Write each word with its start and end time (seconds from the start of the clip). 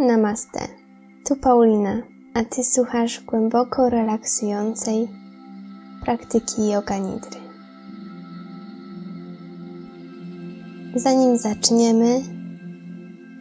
Namaste. 0.00 0.60
Tu 1.24 1.36
Paulina, 1.36 2.02
a 2.34 2.44
Ty 2.44 2.64
słuchasz 2.64 3.20
głęboko 3.20 3.90
relaksującej 3.90 5.08
praktyki 6.04 6.70
yoga 6.70 6.98
nidry. 6.98 7.40
Zanim 10.94 11.38
zaczniemy, 11.38 12.20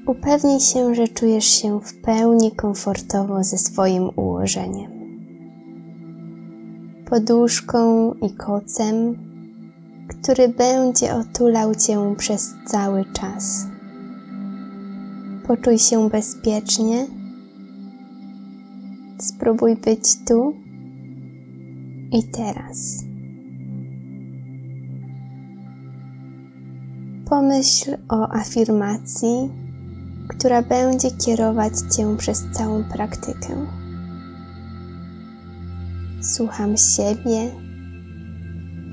upewnij 0.08 0.60
się, 0.60 0.96
że 0.96 1.08
czujesz 1.08 1.46
się 1.46 1.82
w 1.82 2.02
pełni 2.02 2.52
komfortowo 2.52 3.44
ze 3.44 3.58
swoim 3.58 4.10
ułożeniem. 4.16 4.92
Poduszką 7.10 8.14
i 8.14 8.34
kocem, 8.34 9.18
który 10.08 10.50
będzie 10.50 11.16
otulał 11.16 11.76
Cię 11.76 12.16
przez 12.18 12.54
cały 12.66 13.06
czas. 13.06 13.68
Poczuj 15.50 15.80
się 15.80 16.10
bezpiecznie. 16.10 17.08
Spróbuj 19.20 19.76
być 19.76 20.26
tu 20.28 20.54
i 22.12 22.24
teraz. 22.24 23.04
Pomyśl 27.30 27.98
o 28.10 28.32
afirmacji, 28.32 29.50
która 30.28 30.62
będzie 30.62 31.12
kierować 31.12 31.74
Cię 31.96 32.18
przez 32.18 32.44
całą 32.52 32.84
praktykę. 32.84 33.68
Słucham 36.22 36.78
siebie 36.78 37.52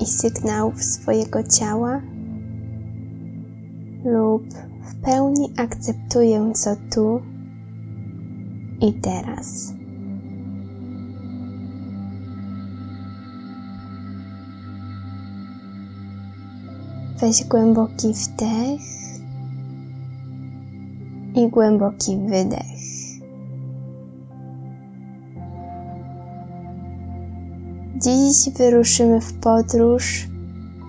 i 0.01 0.07
sygnałów 0.07 0.85
swojego 0.85 1.43
ciała 1.43 2.16
lub 4.07 4.43
w 4.83 4.95
pełni 5.05 5.53
akceptuję, 5.57 6.53
co 6.55 6.77
tu 6.95 7.21
i 8.81 8.93
teraz. 8.93 9.73
Weź 17.21 17.45
głęboki 17.45 18.13
wdech 18.13 18.81
i 21.35 21.49
głęboki 21.49 22.19
wydech. 22.19 22.77
Dziś 27.97 28.55
wyruszymy 28.57 29.21
w 29.21 29.33
podróż, 29.33 30.29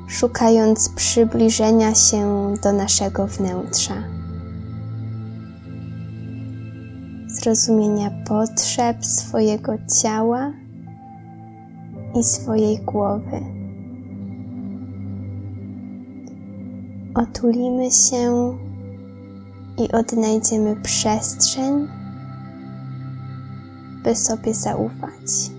szukając 0.07 0.89
przybliżenia 0.89 1.95
się 1.95 2.53
do 2.63 2.73
naszego 2.73 3.27
wnętrza, 3.27 4.03
zrozumienia 7.27 8.11
potrzeb 8.27 9.05
swojego 9.05 9.73
ciała 10.01 10.53
i 12.15 12.23
swojej 12.23 12.77
głowy. 12.77 13.41
Otulimy 17.15 17.91
się 17.91 18.57
i 19.77 19.91
odnajdziemy 19.91 20.75
przestrzeń, 20.75 21.87
by 24.03 24.15
sobie 24.15 24.53
zaufać. 24.53 25.56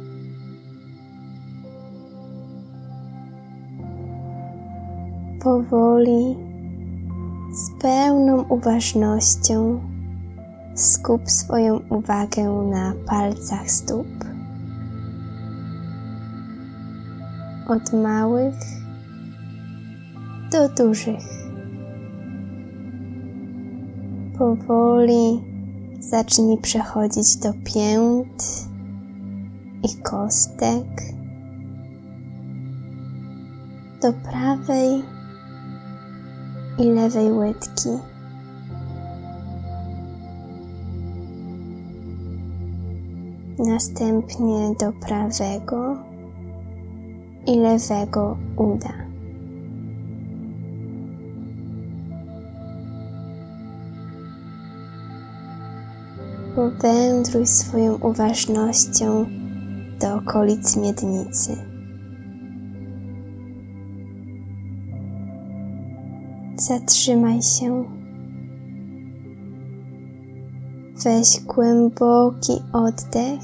Powoli, 5.42 6.36
z 7.52 7.82
pełną 7.82 8.42
uważnością 8.42 9.80
skup 10.74 11.30
swoją 11.30 11.80
uwagę 11.88 12.50
na 12.70 12.92
palcach 13.06 13.70
stóp. 13.70 14.06
Od 17.68 17.92
małych 17.92 18.54
do 20.52 20.68
dużych. 20.68 21.24
Powoli 24.38 25.42
zacznij 26.00 26.58
przechodzić 26.58 27.36
do 27.36 27.52
pięt 27.64 28.68
i 29.82 30.02
kostek, 30.02 30.86
do 34.02 34.12
prawej 34.12 35.17
i 36.78 36.84
lewej 36.84 37.32
łydki. 37.32 37.88
Następnie 43.58 44.74
do 44.80 44.92
prawego 44.92 45.96
i 47.46 47.56
lewego 47.56 48.36
uda. 48.56 48.92
Powędruj 56.56 57.46
swoją 57.46 57.94
uważnością 57.94 59.26
do 60.00 60.14
okolic 60.14 60.76
miednicy. 60.76 61.77
Zatrzymaj 66.68 67.42
się. 67.42 67.84
Weź 71.04 71.40
głęboki 71.40 72.52
oddech 72.72 73.40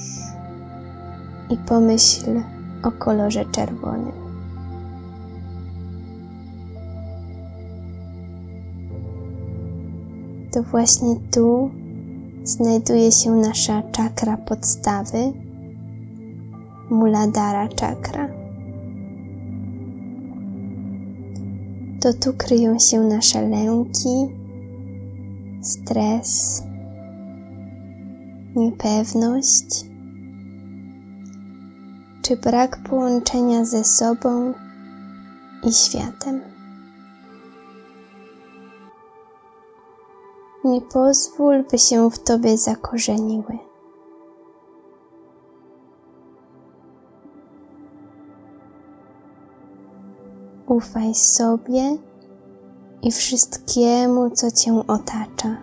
i 1.50 1.56
pomyśl 1.56 2.40
o 2.82 2.92
kolorze 2.92 3.44
czerwonym. 3.44 4.12
To 10.52 10.62
właśnie 10.62 11.16
tu 11.32 11.70
znajduje 12.42 13.12
się 13.12 13.30
nasza 13.30 13.82
czakra 13.82 14.36
podstawy, 14.36 15.32
Muladhara 16.90 17.68
czakra. 17.68 18.43
To 22.04 22.12
tu 22.12 22.32
kryją 22.32 22.78
się 22.78 23.00
nasze 23.00 23.48
lęki, 23.48 24.28
stres, 25.62 26.62
niepewność 28.56 29.84
czy 32.22 32.36
brak 32.36 32.78
połączenia 32.88 33.64
ze 33.64 33.84
sobą 33.84 34.54
i 35.62 35.72
światem. 35.72 36.40
Nie 40.64 40.80
pozwól, 40.80 41.64
by 41.70 41.78
się 41.78 42.10
w 42.10 42.18
Tobie 42.18 42.58
zakorzeniły. 42.58 43.58
Ufaj 50.74 51.14
sobie 51.14 51.96
i 53.02 53.12
wszystkiemu, 53.12 54.30
co 54.30 54.50
Cię 54.50 54.82
otacza. 54.86 55.56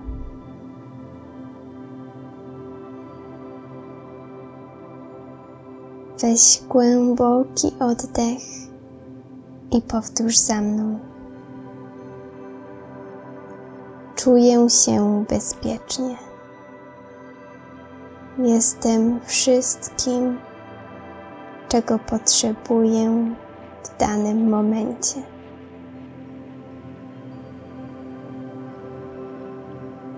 Weź 6.21 6.61
głęboki 6.69 7.67
oddech 7.79 8.41
i 9.71 9.81
powtórz 9.81 10.37
za 10.37 10.61
mną. 10.61 10.99
Czuję 14.15 14.69
się 14.69 15.25
bezpiecznie. 15.29 16.17
Jestem 18.37 19.19
wszystkim, 19.25 20.39
czego 21.67 21.99
potrzebuję 21.99 23.35
w 23.83 23.97
danym 23.97 24.49
momencie. 24.49 25.21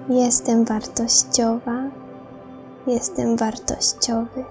Jestem 0.09 0.65
wartościowa, 0.65 1.83
jestem 2.87 3.37
wartościowy. 3.37 4.43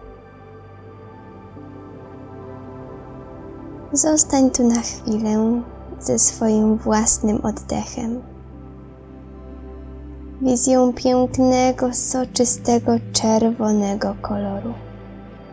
Zostań 3.92 4.50
tu 4.50 4.68
na 4.68 4.80
chwilę 4.80 5.62
ze 6.00 6.18
swoim 6.18 6.76
własnym 6.76 7.40
oddechem. 7.44 8.22
Wizją 10.42 10.92
pięknego, 10.92 11.94
soczystego, 11.94 12.92
czerwonego 13.12 14.16
koloru, 14.22 14.74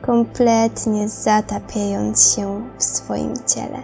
kompletnie 0.09 1.09
zatapiając 1.09 2.33
się 2.33 2.69
w 2.77 2.83
swoim 2.83 3.33
ciele. 3.47 3.83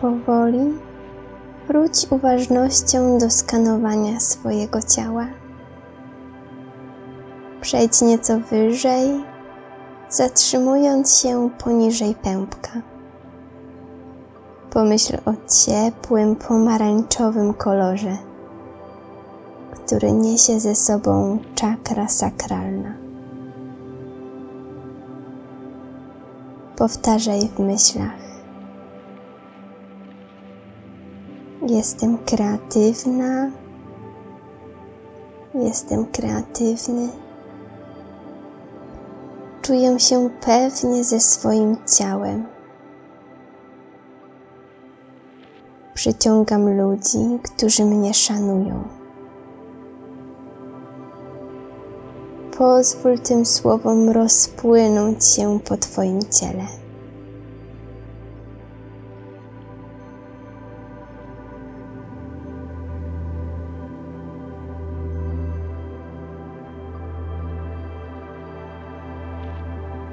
Powoli 0.00 0.80
wróć 1.68 2.06
uważnością 2.10 3.18
do 3.18 3.30
skanowania 3.30 4.20
swojego 4.20 4.82
ciała. 4.82 5.42
Przejdź 7.62 8.02
nieco 8.02 8.40
wyżej, 8.40 9.24
zatrzymując 10.08 11.18
się 11.18 11.50
poniżej 11.64 12.14
pępka. 12.14 12.70
Pomyśl 14.70 15.16
o 15.24 15.32
ciepłym, 15.64 16.36
pomarańczowym 16.36 17.54
kolorze, 17.54 18.16
który 19.72 20.12
niesie 20.12 20.60
ze 20.60 20.74
sobą 20.74 21.38
czakra 21.54 22.08
sakralna. 22.08 22.94
Powtarzaj 26.76 27.40
w 27.40 27.58
myślach. 27.58 28.22
Jestem 31.66 32.18
kreatywna. 32.18 33.50
Jestem 35.54 36.06
kreatywny. 36.06 37.21
Czuję 39.62 40.00
się 40.00 40.30
pewnie 40.40 41.04
ze 41.04 41.20
swoim 41.20 41.76
ciałem. 41.98 42.46
Przyciągam 45.94 46.76
ludzi, 46.76 47.18
którzy 47.42 47.84
mnie 47.84 48.14
szanują. 48.14 48.88
Pozwól 52.58 53.18
tym 53.18 53.46
słowom 53.46 54.10
rozpłynąć 54.10 55.24
się 55.24 55.60
po 55.60 55.76
Twoim 55.76 56.20
ciele. 56.30 56.81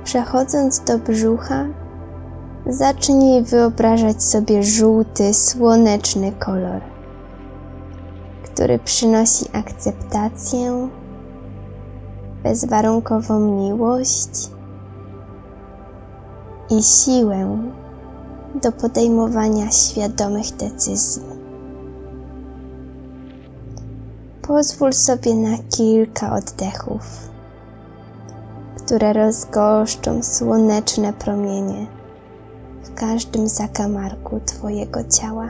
Przechodząc 0.10 0.80
do 0.80 1.00
brzucha, 1.00 1.66
zacznij 2.68 3.44
wyobrażać 3.44 4.24
sobie 4.24 4.64
żółty, 4.64 5.34
słoneczny 5.34 6.32
kolor, 6.32 6.82
który 8.44 8.80
przynosi 8.80 9.46
akceptację, 9.54 10.90
bezwarunkową 12.44 13.40
miłość 13.40 14.50
i 16.70 16.84
siłę 16.84 17.58
do 18.62 18.72
podejmowania 18.72 19.72
świadomych 19.72 20.56
decyzji. 20.56 21.24
Pozwól 24.42 24.94
sobie 24.94 25.36
na 25.36 25.58
kilka 25.78 26.36
oddechów, 26.36 27.30
które 28.90 29.14
rozgoszczą 29.14 30.24
słoneczne 30.24 31.14
promienie 31.14 31.88
w 32.84 32.94
każdym 32.94 33.48
zakamarku 33.48 34.40
Twojego 34.46 35.04
ciała. 35.04 35.50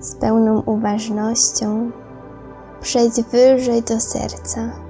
z 0.00 0.14
pełną 0.14 0.60
uważnością 0.60 1.90
przejdź 2.80 3.22
wyżej 3.22 3.82
do 3.82 4.00
serca. 4.00 4.85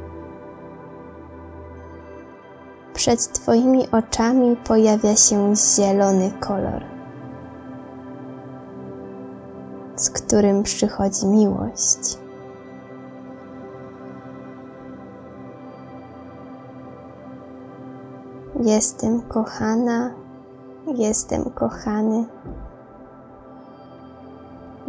Przed 3.07 3.33
Twoimi 3.33 3.91
oczami 3.91 4.57
pojawia 4.57 5.17
się 5.17 5.57
zielony 5.57 6.33
kolor, 6.41 6.85
z 9.97 10.11
którym 10.11 10.63
przychodzi 10.63 11.27
miłość. 11.27 12.19
Jestem 18.61 19.23
kochana, 19.23 20.15
jestem 20.95 21.45
kochany. 21.45 22.25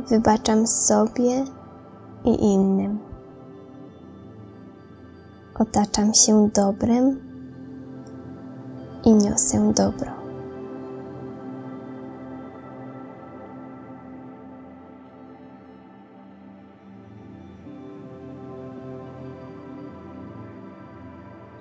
Wybaczam 0.10 0.68
sobie 0.68 1.44
i 2.26 2.54
innym. 2.54 3.00
Otaczam 5.60 6.14
się 6.14 6.50
dobrem 6.54 7.27
i 9.08 9.14
niosę 9.14 9.74
dobro. 9.76 10.12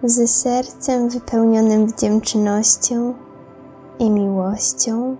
Z 0.02 0.30
sercem 0.30 1.08
wypełnionym 1.08 1.86
wdzięcznością 1.86 3.14
i 3.98 4.10
miłością 4.10 5.16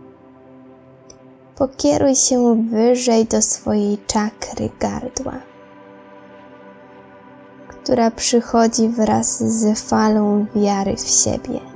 pokieruj 1.57 2.15
się 2.15 2.69
wyżej 2.71 3.25
do 3.25 3.43
swojej 3.43 3.99
czakry 4.07 4.71
gardła, 4.81 5.35
która 7.69 8.11
przychodzi 8.11 8.89
wraz 8.89 9.43
z 9.43 9.81
falą 9.81 10.47
wiary 10.55 10.97
w 10.97 11.09
siebie. 11.09 11.76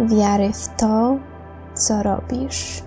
Wiary 0.00 0.52
w 0.52 0.68
to, 0.76 1.18
co 1.74 2.02
robisz, 2.02 2.82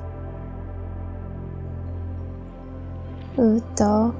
w 3.38 3.62
to, 3.76 4.12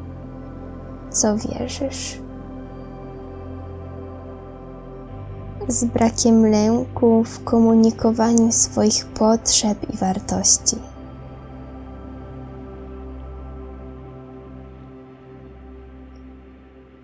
co 1.12 1.38
wierzysz. 1.38 2.22
z 5.68 5.86
brakiem 5.86 6.46
lęku 6.46 7.24
w 7.24 7.44
komunikowaniu 7.44 8.52
swoich 8.52 9.06
potrzeb 9.06 9.94
i 9.94 9.98
wartości. 9.98 10.76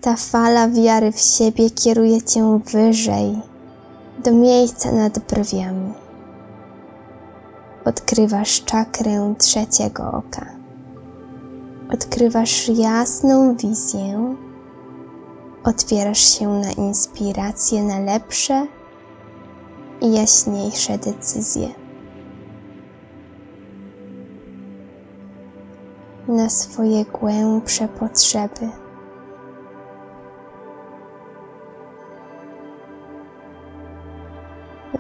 Ta 0.01 0.15
fala 0.15 0.69
wiary 0.69 1.11
w 1.11 1.19
siebie 1.19 1.69
kieruje 1.69 2.21
cię 2.21 2.59
wyżej, 2.71 3.41
do 4.27 4.33
miejsca 4.33 4.91
nad 4.91 5.19
brwiami. 5.19 5.93
Odkrywasz 7.85 8.63
czakrę 8.63 9.33
trzeciego 9.37 10.03
oka. 10.11 10.45
Odkrywasz 11.93 12.69
jasną 12.69 13.55
wizję 13.55 14.35
otwierasz 15.63 16.39
się 16.39 16.47
na 16.47 16.71
inspiracje 16.71 17.83
na 17.83 17.99
lepsze 17.99 18.67
i 20.01 20.13
jaśniejsze 20.13 20.97
decyzje. 20.97 21.67
Na 26.27 26.49
swoje 26.49 27.05
głębsze 27.05 27.87
potrzeby. 27.87 28.86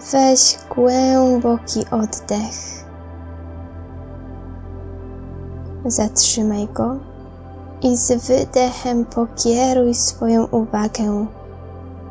Weź 0.01 0.57
głęboki 0.75 1.85
oddech. 1.91 2.85
Zatrzymaj 5.85 6.67
go 6.67 6.95
i 7.81 7.97
z 7.97 8.27
wydechem 8.27 9.05
pokieruj 9.05 9.93
swoją 9.93 10.45
uwagę 10.45 11.25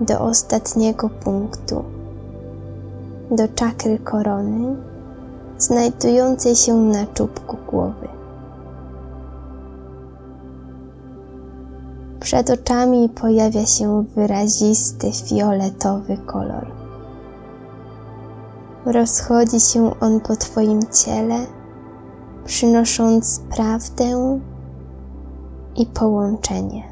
do 0.00 0.21
ostatniego 0.21 1.09
punktu, 1.09 1.85
do 3.31 3.49
czakry 3.49 3.99
korony, 3.99 4.76
znajdującej 5.59 6.57
się 6.57 6.75
na 6.75 7.07
czubku 7.07 7.57
głowy. 7.71 8.09
Przed 12.21 12.50
oczami 12.50 13.09
pojawia 13.09 13.66
się 13.66 14.05
wyrazisty 14.16 15.12
fioletowy 15.12 16.16
kolor. 16.16 16.86
Rozchodzi 18.87 19.61
się 19.61 20.00
on 20.00 20.21
po 20.21 20.37
Twoim 20.37 20.81
ciele, 20.93 21.47
przynosząc 22.45 23.40
prawdę 23.57 24.40
i 25.76 25.87
połączenie. 25.87 26.83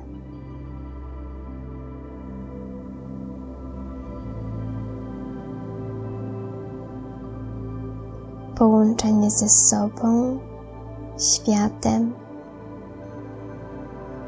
Połączenie 8.59 9.31
ze 9.31 9.49
sobą 9.49 10.39
światem 11.19 12.15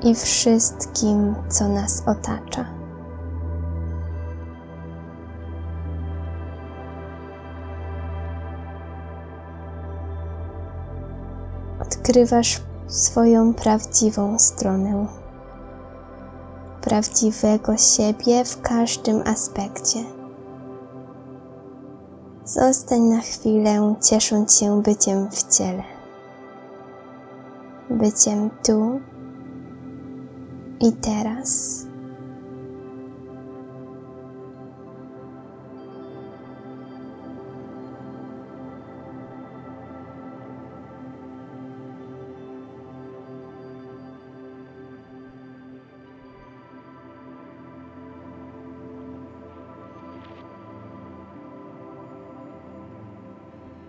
i 0.02 0.14
wszystkim, 0.14 1.34
co 1.48 1.68
nas 1.68 2.02
otacza. 2.06 2.75
Odkrywasz 12.06 12.60
swoją 12.86 13.54
prawdziwą 13.54 14.38
stronę, 14.38 15.06
prawdziwego 16.80 17.76
siebie 17.76 18.44
w 18.44 18.60
każdym 18.60 19.22
aspekcie. 19.24 19.98
Zostań 22.44 23.00
na 23.00 23.20
chwilę, 23.20 23.94
ciesząc 24.02 24.58
się 24.58 24.82
byciem 24.82 25.30
w 25.30 25.56
ciele, 25.56 25.82
byciem 27.90 28.50
tu 28.66 29.00
i 30.80 30.92
teraz. 30.92 31.85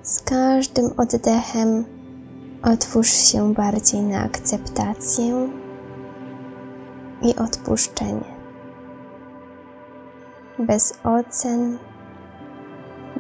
Z 0.08 0.22
każdym 0.22 0.92
oddechem 0.98 1.86
otwórz 2.64 3.10
się 3.10 3.54
bardziej 3.54 4.02
na 4.02 4.24
akceptację 4.24 5.50
i 7.22 7.36
odpuszczenie. 7.36 8.38
Bez 10.60 11.00
ocen, 11.04 11.78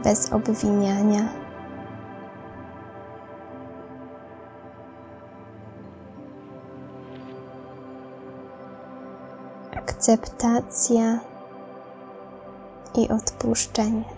bez 0.03 0.33
obwiniania. 0.33 1.29
Akceptacja 9.75 11.19
i 12.95 13.09
odpuszczenie. 13.09 14.16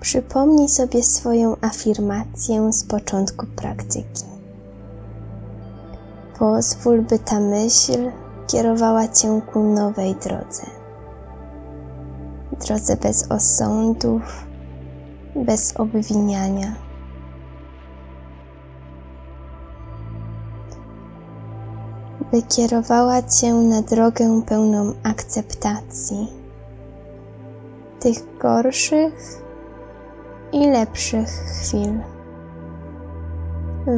Przypomnij 0.00 0.68
sobie 0.68 1.02
swoją 1.02 1.56
afirmację 1.60 2.72
z 2.72 2.84
początku 2.84 3.46
praktyki. 3.46 4.24
Pozwól, 6.38 7.02
by 7.02 7.18
ta 7.18 7.40
myśl 7.40 8.10
kierowała 8.46 9.08
cię 9.08 9.40
ku 9.52 9.62
nowej 9.62 10.14
drodze. 10.14 10.66
Drodze 12.66 12.96
bez 12.96 13.30
osądów, 13.30 14.22
bez 15.36 15.76
obwiniania. 15.76 16.74
By 22.32 22.42
kierowała 22.42 23.22
cię 23.22 23.54
na 23.54 23.82
drogę 23.82 24.42
pełną 24.46 24.92
akceptacji 25.02 26.28
tych 28.00 28.38
gorszych 28.38 29.49
i 30.52 30.70
lepszych 30.70 31.28
chwil. 31.28 32.00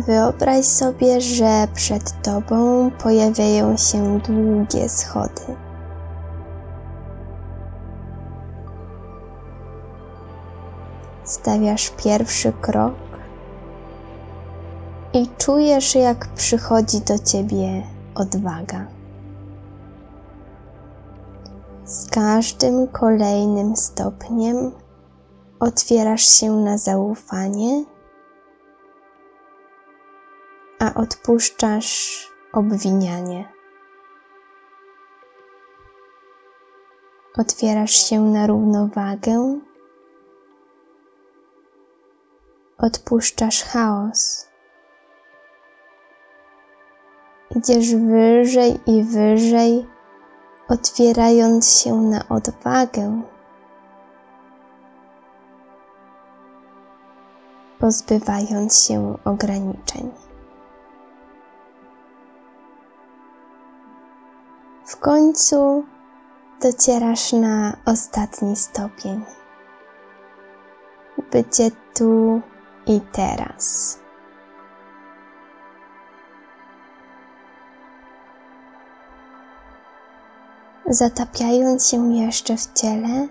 Wyobraź 0.06 0.64
sobie, 0.64 1.20
że 1.20 1.68
przed 1.74 2.22
Tobą 2.22 2.90
pojawiają 2.90 3.76
się 3.76 4.20
długie 4.20 4.88
schody. 4.88 5.56
Stawiasz 11.24 11.90
pierwszy 11.90 12.52
krok 12.52 12.94
i 15.12 15.28
czujesz, 15.38 15.94
jak 15.94 16.26
przychodzi 16.26 17.00
do 17.00 17.18
Ciebie 17.18 17.82
odwaga. 18.14 18.86
Z 21.84 22.10
każdym 22.10 22.88
kolejnym 22.88 23.76
stopniem 23.76 24.81
otwierasz 25.62 26.24
się 26.24 26.52
na 26.52 26.78
zaufanie, 26.78 27.84
a 30.78 30.94
odpuszczasz 30.94 32.28
obwinianie. 32.52 33.52
Otwierasz 37.38 37.92
się 37.92 38.20
na 38.20 38.46
równowagę, 38.46 39.60
odpuszczasz 42.78 43.64
chaos. 43.64 44.48
Idziesz 47.56 47.94
wyżej 47.94 48.80
i 48.86 49.04
wyżej, 49.04 49.86
otwierając 50.68 51.78
się 51.78 51.94
na 51.94 52.28
odwagę 52.28 53.31
pozbywając 57.82 58.86
się 58.86 59.18
ograniczeń. 59.24 60.10
W 64.86 64.96
końcu 64.96 65.84
docierasz 66.60 67.32
na 67.32 67.76
ostatni 67.86 68.56
stopień. 68.56 69.24
Bycie 71.32 71.70
tu 71.94 72.40
i 72.86 73.00
teraz. 73.12 73.98
Zatapiając 80.86 81.88
się 81.88 82.14
jeszcze 82.14 82.56
w 82.56 82.72
ciele, 82.72 83.28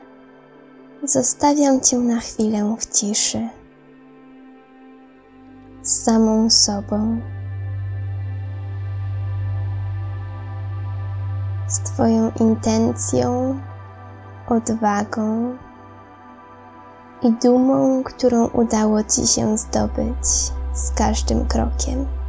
zostawiam 1.03 1.81
Cię 1.81 1.97
na 1.97 2.19
chwilę 2.19 2.75
w 2.79 2.85
ciszy 2.85 3.60
z 5.83 6.03
samą 6.03 6.49
sobą, 6.49 7.21
z 11.67 11.79
Twoją 11.79 12.31
intencją, 12.39 13.59
odwagą 14.47 15.57
i 17.21 17.31
dumą, 17.31 18.03
którą 18.03 18.47
udało 18.47 19.03
Ci 19.03 19.27
się 19.27 19.57
zdobyć 19.57 20.27
z 20.73 20.91
każdym 20.95 21.45
krokiem. 21.47 22.20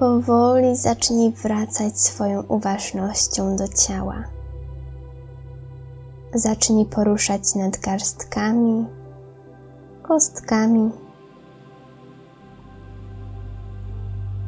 Powoli 0.00 0.76
zacznij 0.76 1.32
wracać 1.32 2.00
swoją 2.00 2.42
uważnością 2.42 3.56
do 3.56 3.68
ciała. 3.68 4.24
Zacznij 6.34 6.86
poruszać 6.86 7.54
nadgarstkami, 7.54 8.86
kostkami. 10.02 10.90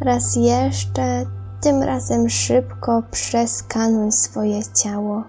Raz 0.01 0.37
jeszcze 0.37 1.27
Tym 1.63 1.83
razem 1.83 2.31
szybko 2.31 3.03
przeskanuj 3.11 4.13
swoje 4.13 4.61
ciało 4.83 5.23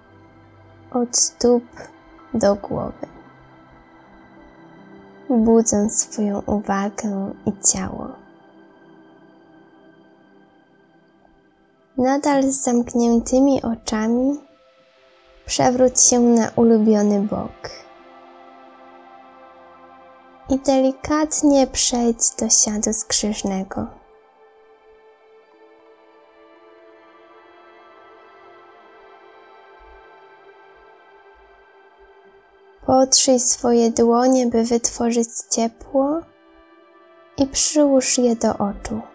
od 0.91 1.17
stóp 1.17 1.63
do 2.33 2.55
głowy, 2.55 3.07
budząc 5.29 6.01
swoją 6.01 6.41
uwagę 6.45 7.31
i 7.45 7.51
ciało. 7.67 8.22
Nadal 12.03 12.43
z 12.43 12.63
zamkniętymi 12.63 13.61
oczami 13.61 14.39
przewróć 15.45 16.01
się 16.01 16.19
na 16.19 16.51
ulubiony 16.55 17.21
bok 17.21 17.69
i 20.49 20.59
delikatnie 20.59 21.67
przejdź 21.67 22.35
do 22.39 22.49
siadu 22.49 22.93
skrzyżnego. 22.93 23.87
Potrzyj 32.85 33.39
swoje 33.39 33.91
dłonie, 33.91 34.47
by 34.47 34.63
wytworzyć 34.63 35.29
ciepło 35.51 36.19
i 37.37 37.47
przyłóż 37.47 38.17
je 38.17 38.35
do 38.35 38.57
oczu. 38.57 39.12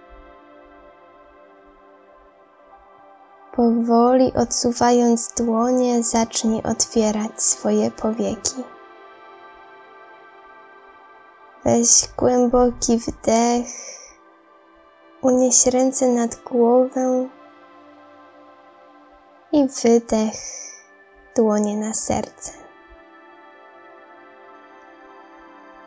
Powoli 3.59 4.33
odsuwając 4.35 5.33
dłonie, 5.35 6.03
zacznij 6.03 6.62
otwierać 6.62 7.43
swoje 7.43 7.91
powieki. 7.91 8.65
Weź 11.65 12.09
głęboki 12.17 12.99
wdech, 12.99 13.67
unieś 15.23 15.67
ręce 15.67 16.09
nad 16.09 16.37
głowę 16.37 17.29
i 19.53 19.69
wydech, 19.69 20.35
dłonie 21.37 21.77
na 21.77 21.95
serce. 21.95 22.53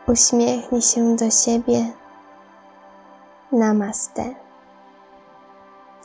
Uśmiechnij 0.08 0.82
się 0.82 1.16
do 1.16 1.30
siebie. 1.30 1.92
Namaste. 3.52 4.34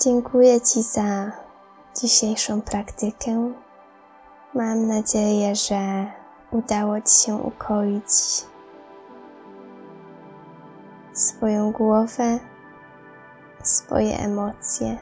Dziękuję 0.03 0.61
Ci 0.61 0.83
za 0.83 1.46
dzisiejszą 2.01 2.61
praktykę. 2.61 3.53
Mam 4.53 4.87
nadzieję, 4.87 5.55
że 5.55 6.05
udało 6.51 7.01
Ci 7.01 7.25
się 7.25 7.35
ukoić 7.35 8.11
swoją 11.13 11.71
głowę, 11.71 12.39
swoje 13.63 14.17
emocje, 14.19 14.97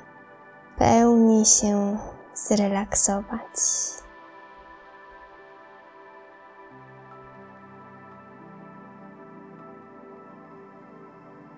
pełni 0.78 1.46
się 1.46 1.98
zrelaksować. 2.34 3.56